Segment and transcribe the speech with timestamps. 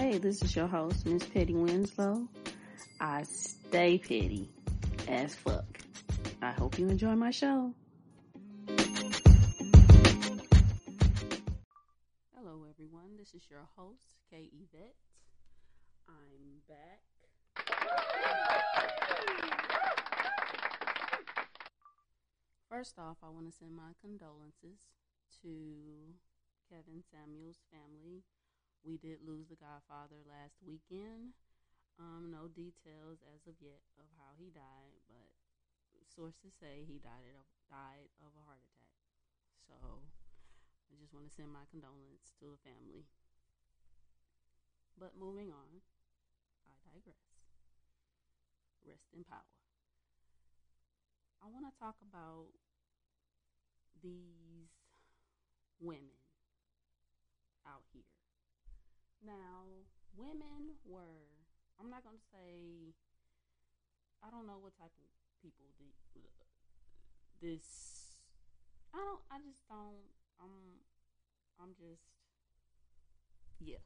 [0.00, 2.26] Hey, this is your host, Miss Petty Winslow.
[3.02, 4.48] I stay petty
[5.06, 5.66] as fuck.
[6.40, 7.74] I hope you enjoy my show.
[12.34, 13.18] Hello, everyone.
[13.18, 14.94] This is your host, Kay Yvette.
[16.08, 17.02] I'm back.
[22.70, 24.80] First off, I want to send my condolences
[25.42, 26.14] to
[26.70, 28.22] Kevin Samuels' family.
[28.80, 31.36] We did lose the Godfather last weekend.
[32.00, 35.28] Um, no details as of yet of how he died, but
[36.08, 38.96] sources say he died of died of a heart attack.
[39.68, 39.76] So
[40.88, 43.04] I just want to send my condolences to the family.
[44.96, 45.84] But moving on,
[46.64, 47.30] I digress.
[48.84, 49.44] Rest in power.
[51.40, 52.52] I want to talk about
[54.02, 54.72] these
[55.80, 56.20] women
[57.64, 58.08] out here.
[59.24, 59.84] Now,
[60.16, 61.28] women were,
[61.78, 62.96] I'm not going to say,
[64.24, 65.08] I don't know what type of
[65.40, 65.88] people the,
[67.40, 68.16] this,
[68.92, 70.04] I don't, I just don't,
[70.40, 70.84] I'm,
[71.60, 72.04] I'm just,
[73.58, 73.80] yeah.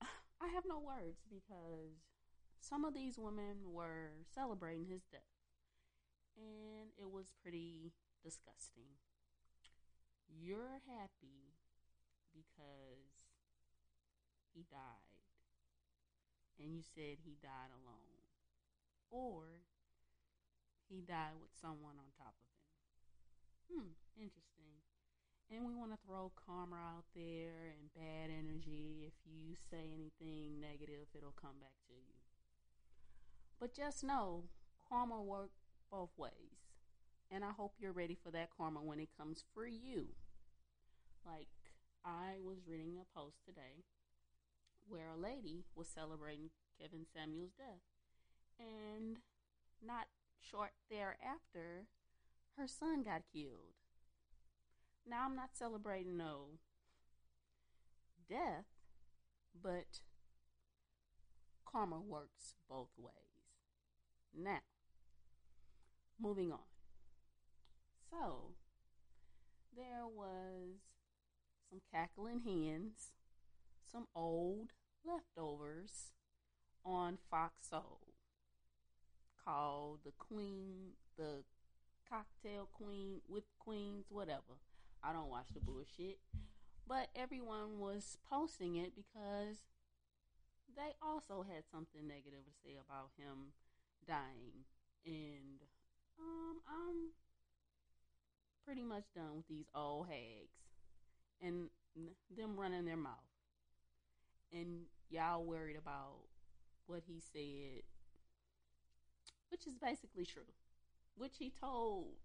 [0.40, 2.00] I have no words because
[2.60, 5.20] some of these women were celebrating his death.
[6.36, 9.00] And it was pretty disgusting.
[10.28, 11.56] You're happy
[12.34, 13.15] because
[14.56, 15.04] he died
[16.56, 18.24] and you said he died alone
[19.12, 19.60] or
[20.88, 22.64] he died with someone on top of him.
[23.68, 24.80] Hmm, interesting.
[25.50, 29.06] And we want to throw karma out there and bad energy.
[29.06, 32.18] If you say anything negative, it'll come back to you.
[33.60, 34.44] But just know
[34.88, 36.72] karma works both ways.
[37.30, 40.06] And I hope you're ready for that karma when it comes for you.
[41.24, 41.48] Like,
[42.04, 43.82] I was reading a post today
[44.88, 47.82] where a lady was celebrating Kevin Samuel's death.
[48.58, 49.18] And
[49.84, 50.06] not
[50.40, 51.86] short thereafter,
[52.56, 53.74] her son got killed.
[55.08, 56.58] Now, I'm not celebrating no
[58.28, 58.64] death,
[59.62, 60.00] but
[61.70, 63.12] karma works both ways.
[64.36, 64.60] Now,
[66.20, 66.58] moving on.
[68.10, 68.54] So,
[69.76, 70.80] there was
[71.68, 73.10] some cackling hens,
[73.90, 74.72] some old
[75.06, 76.12] leftovers
[76.84, 78.00] on Fox Soul
[79.44, 81.44] called the Queen, the
[82.08, 84.58] Cocktail Queen with Queens, whatever.
[85.02, 86.18] I don't watch the bullshit.
[86.88, 89.58] But everyone was posting it because
[90.76, 93.52] they also had something negative to say about him
[94.06, 94.66] dying.
[95.04, 95.62] And
[96.18, 97.10] um, I'm
[98.64, 100.58] pretty much done with these old hags
[101.42, 101.68] and
[102.36, 103.14] them running their mouth.
[104.52, 106.26] And y'all worried about
[106.86, 107.82] what he said,
[109.50, 110.42] which is basically true,
[111.16, 112.16] which he told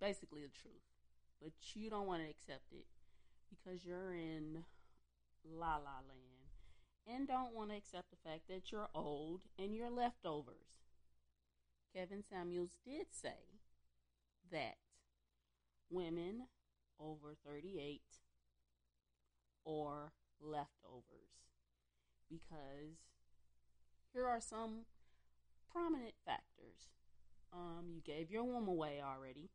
[0.00, 0.82] basically the truth.
[1.40, 2.86] But you don't want to accept it
[3.50, 4.64] because you're in
[5.44, 6.32] la la land
[7.06, 10.86] and don't want to accept the fact that you're old and you're leftovers.
[11.94, 13.58] Kevin Samuels did say
[14.50, 14.76] that
[15.90, 16.44] women
[16.98, 18.00] over 38
[19.64, 21.32] or leftovers
[22.30, 22.98] because
[24.12, 24.86] here are some
[25.72, 26.88] prominent factors.
[27.52, 29.50] Um, you gave your womb away already,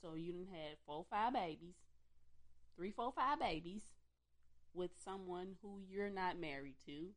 [0.00, 1.74] so you didn't had four, five babies,
[2.76, 3.82] three, four, five babies
[4.74, 7.08] with someone who you're not married to.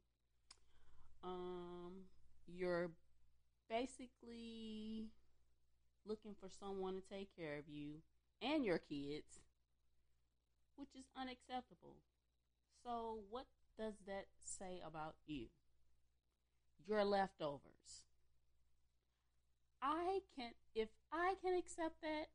[1.24, 1.92] Um,
[2.48, 2.92] you're
[3.70, 5.06] basically
[6.06, 7.96] looking for someone to take care of you
[8.42, 9.40] and your kids,
[10.76, 11.96] which is unacceptable.
[12.86, 13.48] So, what
[13.80, 15.48] does that say about you?
[16.88, 18.06] Your leftovers.
[19.82, 22.28] I can, if I can accept that,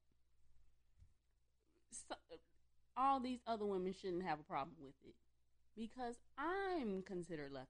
[1.92, 2.16] so,
[2.96, 5.14] all these other women shouldn't have a problem with it
[5.76, 7.68] because I'm considered leftovers.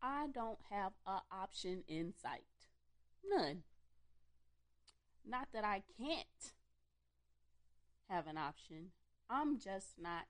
[0.00, 2.44] I don't have an option in sight.
[3.28, 3.64] None.
[5.28, 6.52] Not that I can't
[8.08, 8.92] have an option.
[9.28, 10.26] I'm just not,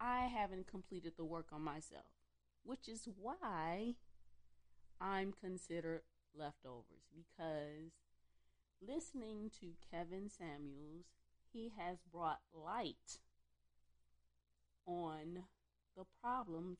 [0.00, 2.04] I haven't completed the work on myself,
[2.64, 3.94] which is why
[5.00, 6.02] I'm considered
[6.36, 7.92] leftovers because
[8.86, 11.06] listening to Kevin Samuels,
[11.52, 13.20] he has brought light
[14.86, 15.44] on
[15.96, 16.78] the problems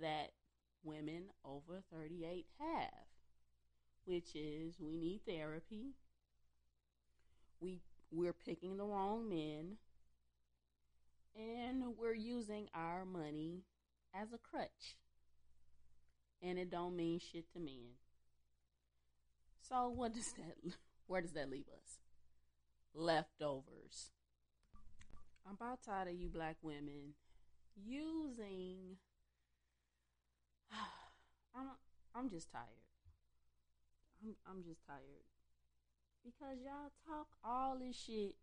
[0.00, 0.32] that
[0.82, 3.08] women over 38 have
[4.08, 5.92] which is we need therapy.
[7.60, 9.78] We we're picking the wrong men.
[11.36, 13.62] and we're using our money
[14.14, 14.96] as a crutch.
[16.42, 17.96] And it don't mean shit to men.
[19.60, 20.56] So what does that
[21.06, 21.98] where does that leave us?
[22.94, 24.12] Leftovers.
[25.46, 27.14] I'm about tired of you black women
[27.76, 28.96] using
[31.54, 31.68] I'm
[32.14, 32.64] I'm just tired.
[34.22, 35.24] I'm I'm just tired.
[36.28, 38.34] Because y'all talk all this shit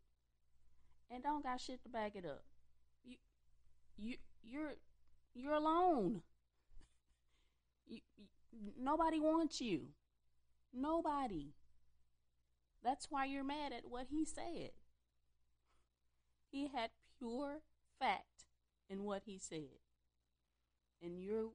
[1.12, 2.44] and don't got shit to back it up.
[3.04, 3.18] You
[3.96, 4.74] you you're
[5.36, 6.24] you're alone.
[7.88, 8.00] You,
[8.52, 9.90] you, nobody wants you.
[10.74, 11.54] Nobody.
[12.84, 14.72] That's why you're mad at what he said.
[16.52, 16.90] He had
[17.20, 17.60] pure
[18.00, 18.46] fact
[18.90, 19.80] in what he said.
[21.04, 21.52] And you're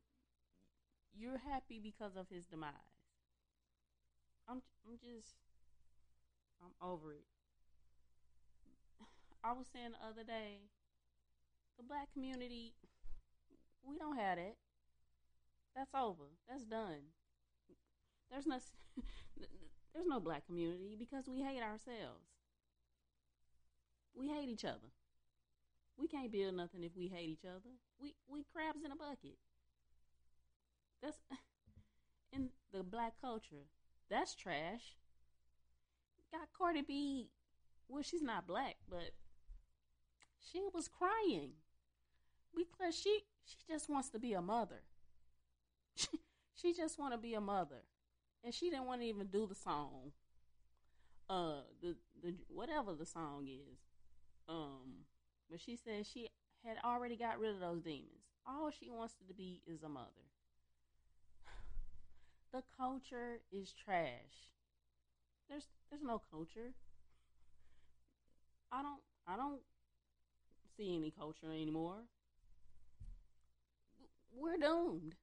[1.13, 2.71] you're happy because of his demise.
[4.49, 5.35] I'm I'm just
[6.63, 7.25] I'm over it.
[9.45, 10.61] I was saying the other day,
[11.77, 12.75] the black community,
[13.83, 14.57] we don't have it.
[15.75, 16.29] That's over.
[16.49, 17.11] That's done.
[18.31, 18.59] There's no
[19.95, 22.25] there's no black community because we hate ourselves.
[24.15, 24.93] We hate each other.
[25.97, 27.71] We can't build nothing if we hate each other.
[28.01, 29.39] We we crabs in a bucket.
[31.03, 31.19] That's
[32.33, 33.67] in the black culture.
[34.09, 34.97] That's trash.
[36.33, 37.29] Got Cardi B.
[37.89, 39.11] Well, she's not black, but
[40.39, 41.51] she was crying
[42.55, 44.83] because she she just wants to be a mother.
[46.55, 47.83] she just want to be a mother,
[48.45, 50.13] and she didn't want to even do the song.
[51.29, 53.79] Uh, the the whatever the song is,
[54.49, 55.05] um,
[55.51, 56.29] but she said she
[56.65, 58.27] had already got rid of those demons.
[58.47, 60.07] All she wants to be is a mother.
[62.53, 64.51] The culture is trash.
[65.49, 66.73] There's there's no culture.
[68.73, 69.61] I don't I don't
[70.77, 72.05] see any culture anymore.
[74.33, 75.17] We're doomed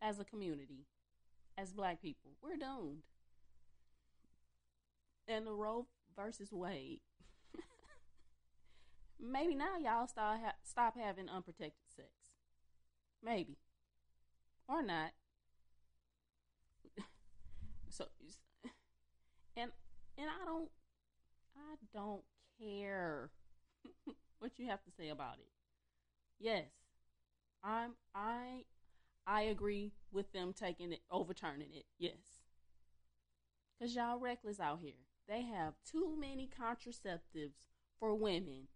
[0.00, 0.86] as a community,
[1.58, 2.32] as black people.
[2.42, 3.02] We're doomed.
[5.28, 5.86] And the Roe
[6.16, 7.00] versus Wade.
[9.20, 12.08] Maybe now y'all start ha- stop having unprotected sex.
[13.22, 13.58] Maybe.
[14.66, 15.12] Or not.
[17.90, 18.06] so
[20.20, 20.68] and I don't
[21.56, 22.22] I don't
[22.60, 23.30] care
[24.38, 25.48] what you have to say about it.
[26.38, 26.68] Yes,
[27.64, 28.64] I'm I
[29.26, 31.84] I agree with them taking it overturning it.
[31.98, 32.42] Yes.
[33.80, 35.06] Cuz y'all reckless out here.
[35.26, 37.68] They have too many contraceptives
[37.98, 38.68] for women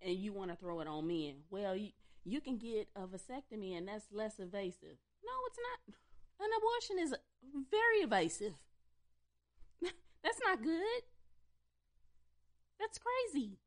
[0.00, 1.44] and you want to throw it on men.
[1.50, 1.90] Well, you,
[2.24, 4.96] you can get a vasectomy and that's less invasive.
[5.24, 5.94] No, it's not.
[6.40, 7.14] An abortion is
[7.70, 8.54] very invasive.
[10.24, 11.02] That's not good.
[12.80, 13.58] That's crazy.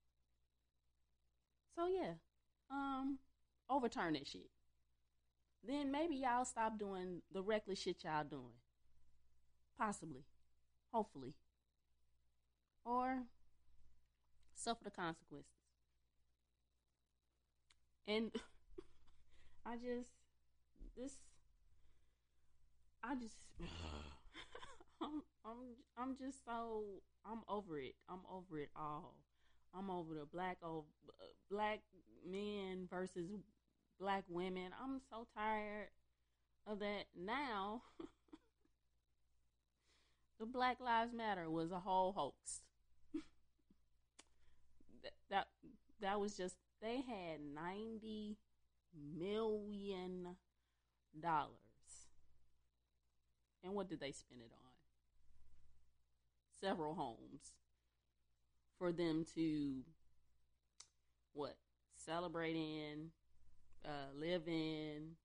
[1.75, 2.13] So yeah,
[2.71, 3.19] um,
[3.69, 4.49] overturn that shit.
[5.65, 8.57] Then maybe y'all stop doing the reckless shit y'all doing.
[9.77, 10.23] Possibly,
[10.91, 11.35] hopefully,
[12.83, 13.19] or
[14.55, 15.51] suffer the consequences.
[18.07, 18.31] And
[19.65, 20.09] I just
[20.97, 21.17] this
[23.03, 23.35] I just
[25.01, 25.57] I'm I'm
[25.97, 26.83] I'm just so
[27.25, 27.95] I'm over it.
[28.09, 29.15] I'm over it all.
[29.73, 30.85] I'm over the black old
[31.51, 31.79] black
[32.29, 33.29] men versus
[33.99, 34.71] black women.
[34.81, 35.89] I'm so tired
[36.65, 37.05] of that.
[37.15, 37.83] Now,
[40.39, 42.61] the Black Lives Matter was a whole hoax.
[45.03, 45.47] that, that
[46.01, 48.37] that was just they had 90
[49.17, 50.35] million
[51.19, 51.57] dollars.
[53.63, 54.66] And what did they spend it on?
[56.61, 57.53] Several homes
[58.77, 59.83] for them to
[61.33, 61.55] what
[61.95, 63.11] celebrate in,
[63.85, 65.15] uh, live in.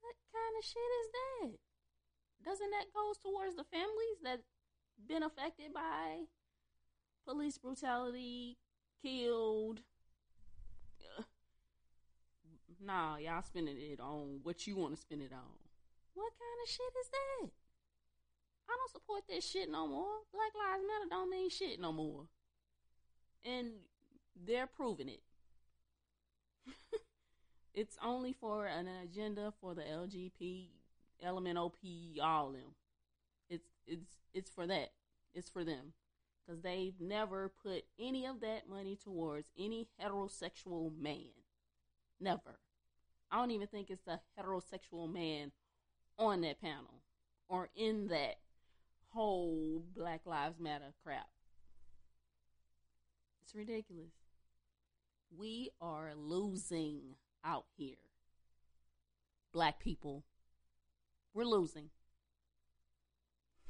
[0.00, 1.58] What kind of shit is that?
[2.44, 4.40] Doesn't that goes towards the families that
[5.06, 6.24] been affected by
[7.26, 8.58] police brutality,
[9.02, 9.80] killed?
[11.18, 11.22] Uh,
[12.84, 15.58] nah, y'all spending it on what you want to spend it on.
[16.14, 17.67] What kind of shit is that?
[18.68, 20.06] I don't support that shit no more.
[20.32, 22.26] Black Lives Matter don't mean shit no more.
[23.44, 23.70] And
[24.46, 25.22] they're proving it.
[27.74, 30.66] it's only for an agenda for the LGP,
[31.24, 32.74] LMNOP, all them.
[33.48, 34.90] It's it's it's for that.
[35.34, 35.92] It's for them
[36.48, 41.30] because they've never put any of that money towards any heterosexual man.
[42.20, 42.58] Never.
[43.30, 45.52] I don't even think it's a heterosexual man
[46.18, 47.02] on that panel
[47.48, 48.36] or in that
[49.10, 51.28] whole Black Lives Matter crap.
[53.42, 54.12] It's ridiculous.
[55.36, 57.96] We are losing out here.
[59.52, 60.24] Black people,
[61.32, 61.88] we're losing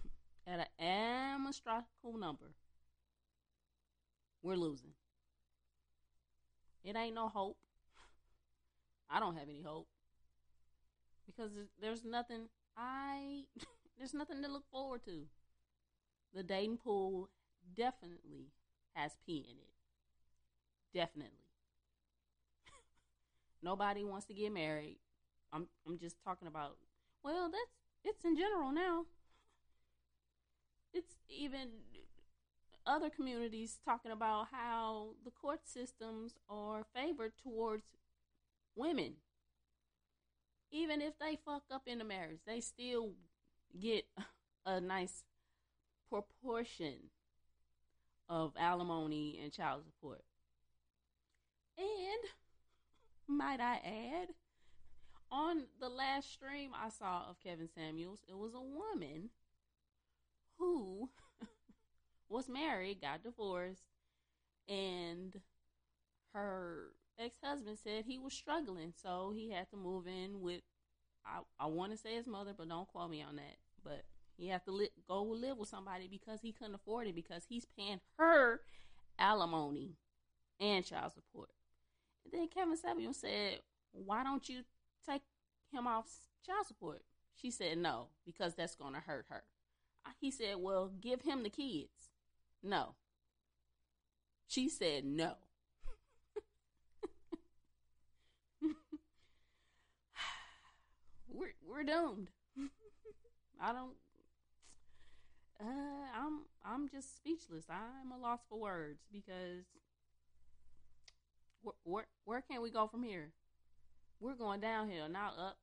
[0.47, 2.53] at an astronomical number.
[4.43, 4.91] We're losing.
[6.85, 7.59] It ain't no hope.
[9.11, 9.87] I don't have any hope
[11.27, 13.45] because there's nothing I
[13.99, 15.27] there's nothing to look forward to.
[16.35, 17.31] The dating pool
[17.77, 18.53] definitely
[18.95, 19.73] has pee in it.
[20.95, 21.51] Definitely.
[23.63, 24.99] Nobody wants to get married.
[25.53, 26.77] I'm I'm just talking about
[27.25, 27.73] well, that's
[28.05, 29.07] it's in general now.
[30.93, 31.69] It's even
[32.87, 37.85] other communities talking about how the court systems are favored towards
[38.75, 39.15] women.
[40.71, 43.13] Even if they fuck up in the marriage, they still
[43.79, 44.05] get
[44.67, 45.25] a nice
[46.09, 47.11] proportion
[48.29, 50.23] of alimony and child support.
[51.77, 52.31] And
[53.27, 54.29] might I add,
[55.31, 59.31] on the last stream I saw of Kevin Samuels, it was a woman
[60.59, 61.11] who
[62.29, 63.85] was married, got divorced,
[64.69, 65.41] and
[66.35, 70.63] her ex husband said he was struggling, so he had to move in with
[71.25, 73.57] I, I want to say his mother, but don't quote me on that.
[73.85, 74.05] But
[74.37, 77.67] he had to li- go live with somebody because he couldn't afford it because he's
[77.77, 78.61] paying her
[79.19, 79.97] alimony
[80.61, 81.51] and child support.
[82.25, 83.61] And then Kevin Samuel said,
[83.93, 84.63] "Why don't you
[85.07, 85.23] take
[85.73, 86.07] him off
[86.45, 87.03] child support?"
[87.35, 89.45] She said, "No, because that's going to hurt her."
[90.21, 92.11] He said, "Well, give him the kids."
[92.63, 92.95] No.
[94.47, 95.35] She said no.
[101.39, 102.29] We're we're doomed.
[103.61, 103.95] I don't.
[105.61, 105.65] Uh,
[106.17, 107.65] I'm I'm just speechless.
[107.71, 109.65] I'm a loss for words because
[111.63, 113.31] where where, where can we go from here?
[114.21, 115.59] We're going downhill, not up.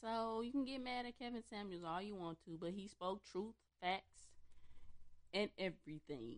[0.00, 3.22] So you can get mad at Kevin Samuels all you want to, but he spoke
[3.30, 4.28] truth, facts,
[5.34, 6.36] and everything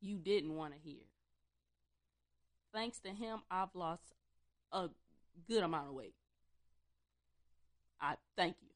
[0.00, 1.02] you didn't want to hear.
[2.72, 4.14] Thanks to him, I've lost
[4.72, 4.88] a
[5.48, 6.14] good amount of weight.
[8.00, 8.68] I thank you.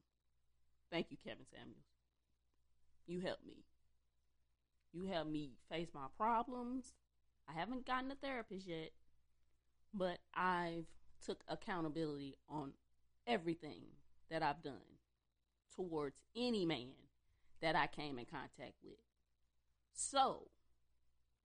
[0.91, 1.83] Thank you, Kevin Samuels.
[3.07, 3.65] You helped me.
[4.93, 6.93] You helped me face my problems.
[7.49, 8.91] I haven't gotten a therapist yet,
[9.93, 10.85] but I've
[11.25, 12.73] took accountability on
[13.27, 13.81] everything
[14.29, 14.99] that I've done
[15.75, 16.93] towards any man
[17.61, 18.99] that I came in contact with.
[19.93, 20.47] So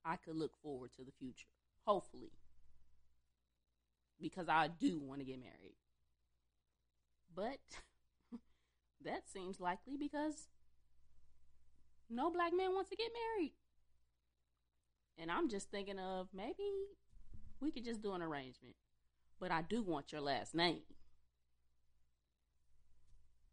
[0.05, 1.47] I could look forward to the future,
[1.85, 2.31] hopefully
[4.21, 5.75] because I do want to get married.
[7.35, 7.59] But
[9.03, 10.47] that seems likely because
[12.09, 13.53] no black man wants to get married.
[15.17, 16.71] And I'm just thinking of maybe
[17.59, 18.75] we could just do an arrangement.
[19.39, 20.81] But I do want your last name.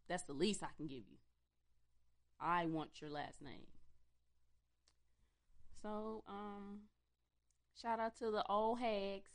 [0.09, 1.19] That's the least I can give you.
[2.41, 3.67] I want your last name.
[5.83, 6.81] So, um,
[7.81, 9.31] shout out to the old hags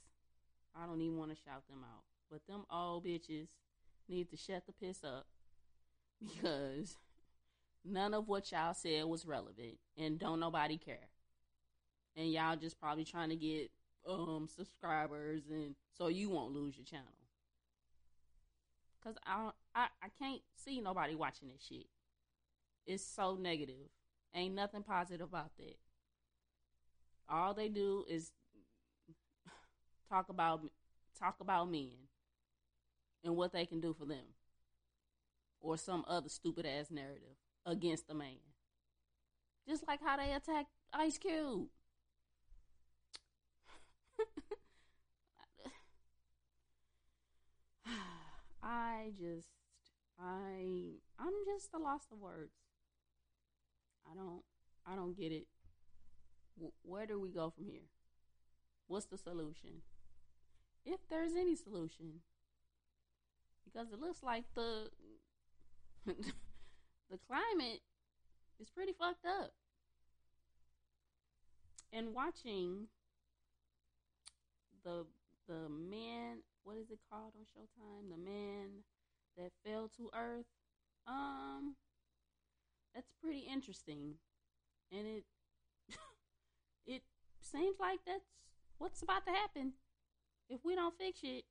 [0.75, 2.03] I don't even want to shout them out.
[2.29, 3.49] But them old bitches
[4.09, 5.27] need to shut the piss up
[6.21, 6.97] because
[7.85, 11.09] none of what y'all said was relevant and don't nobody care.
[12.15, 13.71] And y'all just probably trying to get
[14.07, 17.05] um subscribers and so you won't lose your channel.
[19.03, 21.87] Cause I I I can't see nobody watching this shit.
[22.85, 23.89] It's so negative.
[24.35, 25.77] Ain't nothing positive about that.
[27.29, 28.31] All they do is
[30.09, 30.61] talk about
[31.19, 31.91] talk about men
[33.23, 34.25] and what they can do for them
[35.63, 38.35] or some other stupid ass narrative against a man.
[39.67, 41.67] Just like how they attacked Ice Cube.
[48.63, 49.47] I just
[50.19, 52.51] I I'm just a loss of words.
[54.05, 54.43] I don't
[54.85, 55.47] I don't get it.
[56.83, 57.87] Where do we go from here?
[58.87, 59.81] What's the solution?
[60.85, 62.21] If there's any solution.
[63.65, 64.89] Because it looks like the
[66.05, 67.81] the climate
[68.59, 69.53] is pretty fucked up.
[71.91, 72.87] And watching
[74.83, 75.05] the
[75.47, 78.09] the man, what is it called on Showtime?
[78.09, 78.83] The man
[79.37, 80.45] that fell to earth.
[81.07, 81.75] Um
[82.93, 84.15] that's pretty interesting.
[84.91, 85.23] And it
[86.85, 87.01] it
[87.41, 88.29] seems like that's
[88.77, 89.73] what's about to happen
[90.49, 91.45] if we don't fix it.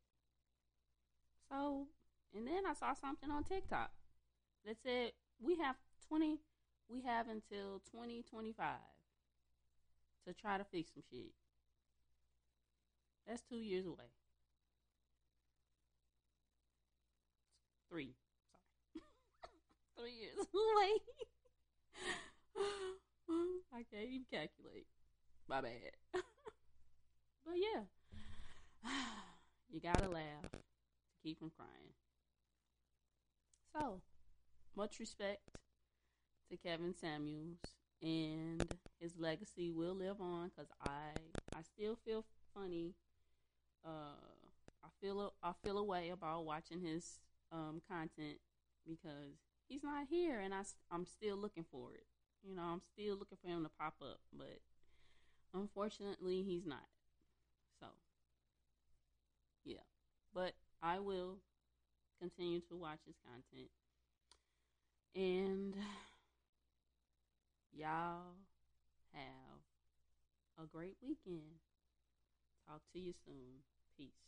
[1.49, 1.87] So,
[2.35, 3.91] and then I saw something on TikTok
[4.65, 5.77] that said we have
[6.09, 6.39] 20,
[6.89, 8.67] we have until 2025
[10.27, 11.33] to try to fix some shit.
[13.27, 14.11] That's two years away.
[17.89, 18.15] Three.
[18.51, 19.03] Sorry.
[19.99, 20.93] Three years away.
[23.75, 24.87] I can't even calculate.
[25.49, 25.93] My bad.
[26.13, 26.23] but
[27.57, 27.83] yeah.
[29.71, 30.59] You gotta laugh to
[31.23, 31.95] keep from crying.
[33.73, 34.03] So,
[34.77, 35.43] much respect
[36.51, 37.59] to Kevin Samuels
[38.03, 38.69] and
[39.01, 41.11] his legacy will live on because I
[41.55, 42.25] I still feel
[42.55, 42.95] funny.
[43.85, 44.19] Uh,
[44.85, 47.21] I feel a, I feel a way about watching his
[47.53, 48.39] um, content
[48.89, 52.07] because he's not here, and I I'm still looking for it.
[52.45, 54.61] You know, I'm still looking for him to pop up, but
[55.55, 56.87] unfortunately, he's not.
[57.81, 57.87] So,
[59.65, 59.77] yeah.
[60.35, 60.53] But
[60.83, 61.39] I will
[62.21, 63.71] continue to watch his content.
[65.15, 65.75] And
[67.73, 68.35] y'all
[69.13, 69.61] have
[70.63, 71.59] a great weekend.
[72.69, 73.63] Talk to you soon.
[73.99, 74.23] Peace.